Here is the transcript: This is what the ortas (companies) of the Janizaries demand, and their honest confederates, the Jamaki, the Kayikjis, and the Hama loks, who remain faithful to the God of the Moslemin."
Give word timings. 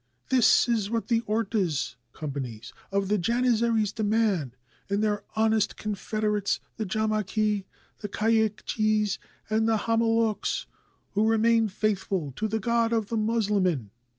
This 0.29 0.67
is 0.67 0.89
what 0.89 1.09
the 1.09 1.21
ortas 1.27 1.93
(companies) 2.11 2.73
of 2.91 3.07
the 3.07 3.19
Janizaries 3.19 3.93
demand, 3.93 4.55
and 4.89 5.03
their 5.03 5.23
honest 5.35 5.77
confederates, 5.77 6.59
the 6.77 6.87
Jamaki, 6.87 7.65
the 7.99 8.09
Kayikjis, 8.09 9.19
and 9.47 9.67
the 9.69 9.77
Hama 9.85 10.05
loks, 10.07 10.65
who 11.11 11.27
remain 11.29 11.67
faithful 11.67 12.33
to 12.37 12.47
the 12.47 12.59
God 12.59 12.91
of 12.93 13.09
the 13.09 13.15
Moslemin." 13.15 13.91